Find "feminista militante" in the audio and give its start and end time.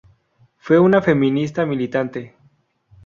1.03-2.35